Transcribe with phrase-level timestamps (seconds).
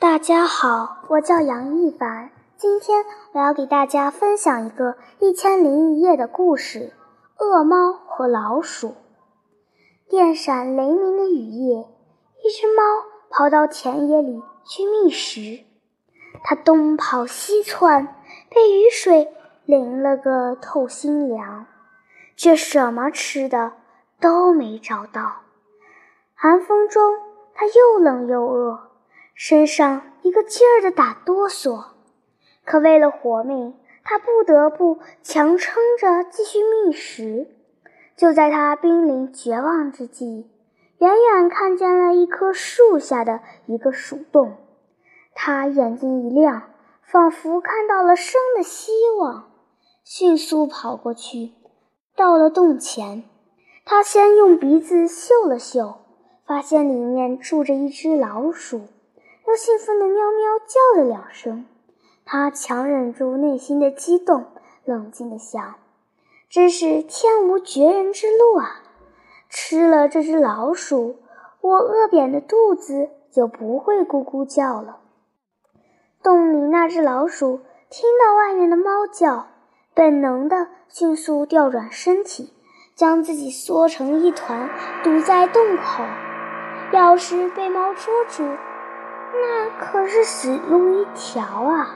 [0.00, 2.30] 大家好，我叫杨一凡。
[2.56, 3.04] 今天
[3.34, 6.94] 我要给大家分享一个一千零一夜的故事：
[7.38, 8.94] 恶猫和老鼠。
[10.08, 11.86] 电闪雷鸣的雨夜，
[12.42, 12.82] 一只猫
[13.28, 15.64] 跑到田野里去觅食。
[16.42, 18.16] 它东跑西窜，
[18.48, 19.30] 被雨水
[19.66, 21.66] 淋了个透心凉，
[22.36, 23.72] 却什么吃的
[24.18, 25.42] 都没找到。
[26.34, 27.18] 寒风中，
[27.52, 28.89] 它又冷又饿。
[29.42, 31.82] 身上一个劲儿的打哆嗦，
[32.66, 33.74] 可为了活命，
[34.04, 37.46] 他不得不强撑着继续觅食。
[38.18, 40.50] 就在他濒临绝望之际，
[40.98, 44.58] 远远看见了一棵树下的一个鼠洞，
[45.34, 46.64] 他眼睛一亮，
[47.02, 49.52] 仿佛看到了生的希望，
[50.04, 51.52] 迅速跑过去。
[52.14, 53.24] 到了洞前，
[53.86, 55.94] 他先用鼻子嗅了嗅，
[56.46, 58.82] 发现里面住着一只老鼠。
[59.50, 61.66] 又兴奋地喵喵叫了两声，
[62.24, 64.44] 他强忍住内心的激动，
[64.84, 65.74] 冷静地想
[66.48, 68.80] ：“真是天无绝人之路啊！
[69.48, 71.16] 吃了这只老鼠，
[71.62, 75.00] 我饿扁的肚子就不会咕咕叫了。”
[76.22, 79.48] 洞里那只老鼠听到外面的猫叫，
[79.94, 82.52] 本能地迅速调转身体，
[82.94, 84.70] 将自己缩成一团，
[85.02, 86.04] 堵在洞口。
[86.92, 88.44] 要是被猫捉住，
[89.32, 91.94] 那可是死路一条啊！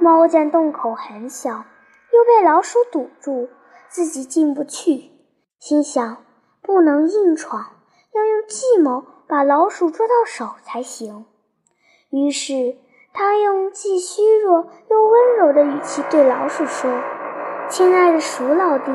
[0.00, 3.48] 猫见洞口很小，又被老鼠堵住，
[3.88, 5.10] 自己进不去，
[5.58, 6.18] 心想
[6.62, 7.66] 不能硬闯，
[8.14, 11.26] 要用计谋把老鼠捉到手才行。
[12.10, 12.76] 于是，
[13.12, 16.90] 他用既虚弱又温柔的语气对老鼠说
[17.68, 18.90] ：“亲爱的鼠老弟，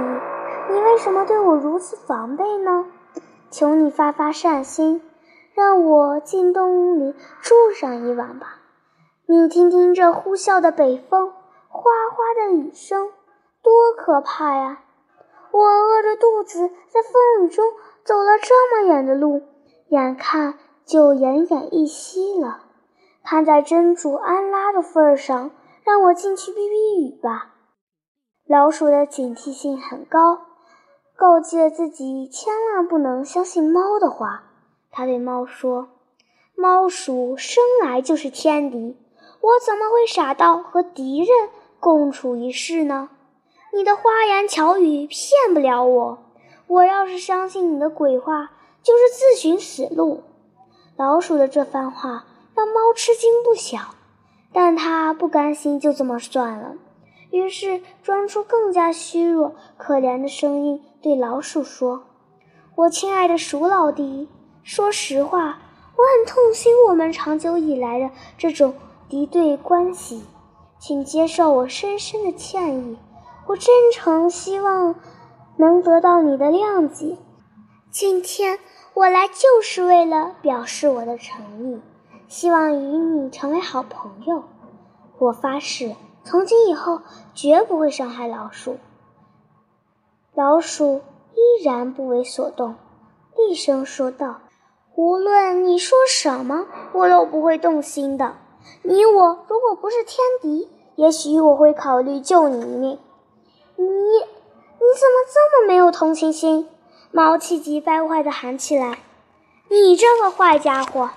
[0.70, 2.86] 你为什么对我如此防备呢？
[3.50, 5.02] 求你发发善心。”
[5.54, 8.60] 让我进洞里住上一晚吧。
[9.26, 11.32] 你听听这呼啸的北风，
[11.70, 13.12] 哗哗的雨声，
[13.62, 14.80] 多可怕呀！
[15.52, 17.64] 我饿着肚子在风雨中
[18.04, 19.44] 走了这么远的路，
[19.90, 20.56] 眼看
[20.86, 22.62] 就奄奄一息了。
[23.24, 25.52] 看在真主安拉的份上，
[25.84, 27.54] 让我进去避避雨吧。
[28.46, 30.42] 老鼠的警惕性很高，
[31.16, 34.44] 告诫自己千万不能相信猫的话。
[34.96, 35.90] 他对猫说
[36.56, 38.96] ：“猫鼠生来就是天敌，
[39.42, 41.50] 我怎么会傻到和敌人
[41.80, 43.10] 共处一室呢？
[43.74, 46.20] 你的花言巧语骗不了我。
[46.68, 48.52] 我要是相信你的鬼话，
[48.84, 50.22] 就是自寻死路。”
[50.96, 53.96] 老鼠的这番话让猫吃惊不小，
[54.54, 56.76] 但它不甘心就这么算了，
[57.32, 62.04] 于是装出更加虚弱、可怜的声音对老鼠说
[62.78, 64.30] ：“我亲爱的鼠老弟。”
[64.64, 65.60] 说实话，
[65.96, 68.74] 我很痛心我们长久以来的这种
[69.10, 70.24] 敌对关系，
[70.80, 72.98] 请接受我深深的歉意。
[73.46, 74.96] 我真诚希望
[75.58, 77.18] 能得到你的谅解。
[77.92, 78.58] 今天
[78.94, 81.82] 我来就是为了表示我的诚意，
[82.30, 84.46] 希望与你成为好朋友。
[85.20, 85.94] 我发誓，
[86.24, 87.02] 从今以后
[87.34, 88.78] 绝不会伤害老鼠。
[90.34, 91.02] 老鼠
[91.34, 92.76] 依然不为所动，
[93.36, 94.40] 厉声说道。
[94.96, 98.36] 无论你说什么，我都不会动心的。
[98.84, 103.00] 你我如果不是天敌，也许我会考虑救你一命。
[103.76, 106.70] 你，你怎么这么没有同情心？
[107.12, 109.00] 猫气急败坏地喊起来
[109.68, 111.10] ：“你这个坏家伙！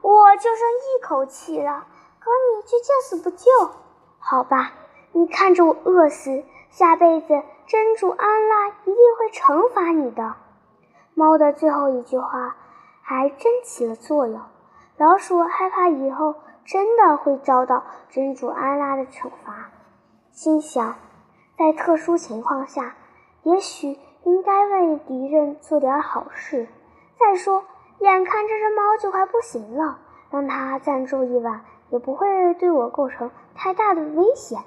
[0.00, 1.86] 我就剩一口气了，
[2.18, 3.46] 可你却见死不救。
[4.18, 4.72] 好吧，
[5.12, 10.34] 你看着我饿死，下辈子真主安拉一定会惩罚你的。”
[11.12, 12.56] 猫的最后一句话。
[13.12, 14.40] 还真起了作用。
[14.96, 16.34] 老鼠害怕以后
[16.64, 19.70] 真的会遭到真主安拉的惩罚，
[20.30, 20.94] 心想，
[21.58, 22.94] 在特殊情况下，
[23.42, 26.68] 也许应该为敌人做点好事。
[27.18, 27.64] 再说，
[27.98, 29.98] 眼看这只猫就快不行了，
[30.30, 31.60] 让它暂住一晚
[31.90, 34.60] 也不会对我构成太大的危险，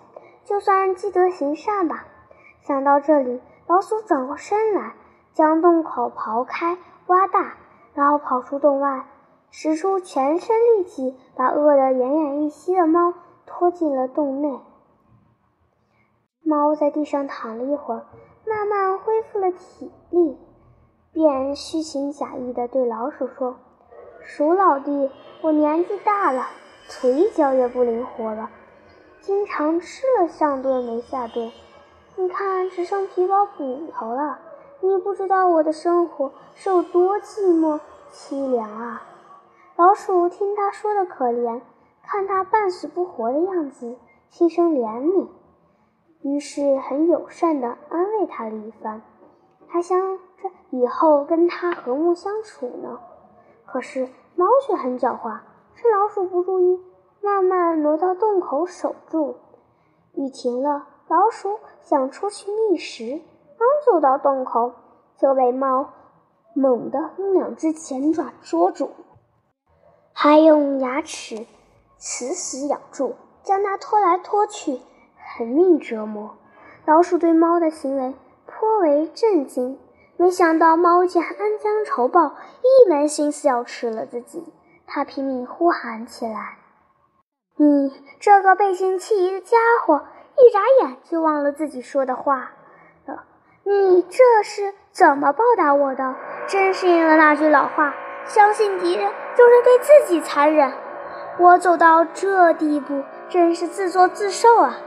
[0.44, 2.06] 就算积德行善吧。
[2.62, 4.94] 想到这里，老鼠转过身来，
[5.33, 6.77] 将洞口刨开、
[7.07, 7.56] 挖大。
[7.95, 9.07] 然后跑出洞外，
[9.50, 13.13] 使出全身力气，把饿得奄奄一息的猫
[13.47, 14.59] 拖进了洞内。
[16.44, 18.06] 猫在地上躺了一会儿，
[18.45, 20.38] 慢慢恢复了体力，
[21.13, 23.56] 便虚情假意地对老鼠说
[24.21, 25.09] ：“鼠老弟，
[25.41, 26.45] 我年纪大了，
[26.89, 28.50] 腿脚也不灵活了，
[29.21, 31.51] 经常吃了上顿没下顿，
[32.18, 34.39] 你看只剩皮包骨头了。”
[34.81, 37.80] 你不知道我的生活是有多寂寞
[38.12, 39.01] 凄凉啊！
[39.75, 41.62] 老鼠听他说的可怜，
[42.04, 43.95] 看他半死不活的样子，
[44.30, 45.27] 心生怜悯，
[46.22, 49.01] 于是很友善地安慰他了一番，
[49.68, 50.00] 还想
[50.38, 53.00] 着以后跟他和睦相处呢。
[53.66, 55.39] 可是猫却很狡猾，
[55.75, 56.80] 趁老鼠不注意，
[57.22, 59.36] 慢慢挪到洞口守住。
[60.13, 63.19] 雨停了，老鼠想出去觅食，
[63.57, 64.73] 刚走到洞口，
[65.17, 65.89] 就被猫
[66.53, 68.91] 猛地用两只前爪捉住。
[70.13, 71.45] 还用牙齿
[71.97, 74.79] 死死咬住，将它拖来拖去，
[75.37, 76.35] 狠命折磨。
[76.85, 78.15] 老鼠对猫的行为
[78.45, 79.79] 颇为震惊，
[80.17, 84.53] 没想到猫竟然恩将仇报，一门心思要吃了自己。
[84.87, 86.59] 它拼命呼喊起来
[87.57, 90.05] ：“你这个背信弃义的家伙，
[90.37, 92.51] 一眨眼就忘了自己说的话！
[93.67, 96.15] 你这是怎么报答我的？
[96.47, 97.95] 真是应了那句老话。”
[98.27, 100.71] 相信敌人就是对自己残忍。
[101.38, 104.77] 我走到这地步，真是自作自受啊！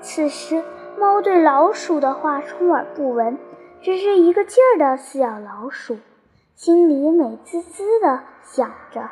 [0.00, 0.64] 此时，
[0.98, 3.38] 猫对老鼠的话充耳不闻，
[3.82, 5.98] 只是一个劲儿地撕咬老鼠，
[6.54, 9.10] 心里美滋滋地想着：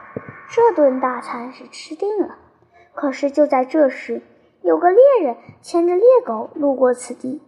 [0.49, 2.37] 这顿大餐是吃定了。
[2.95, 4.23] 可是就在这时，
[4.63, 7.43] 有个猎人牵着猎狗路过此地，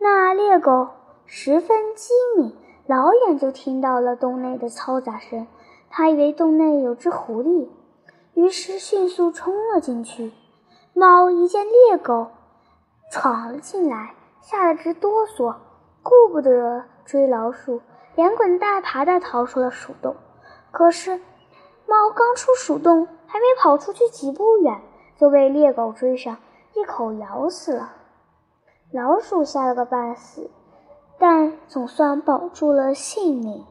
[0.00, 0.88] 那猎狗
[1.30, 2.08] 十分机
[2.38, 5.46] 敏，老远就听到了洞内的嘈杂声。
[5.90, 7.68] 他以为洞内有只狐狸，
[8.32, 10.32] 于是迅速冲了进去。
[10.94, 12.28] 猫一见猎狗
[13.12, 15.56] 闯了进来，吓得直哆嗦，
[16.02, 17.82] 顾不得追老鼠，
[18.14, 20.16] 连滚带爬地逃出了鼠洞。
[20.70, 21.18] 可是，
[21.86, 24.80] 猫刚出鼠洞，还没跑出去几步远，
[25.18, 26.38] 就被猎狗追上，
[26.74, 27.92] 一口咬死了。
[28.92, 30.50] 老鼠吓了个半死，
[31.18, 33.64] 但总算保住了性命。